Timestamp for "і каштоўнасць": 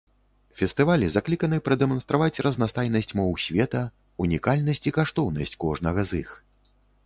4.93-5.59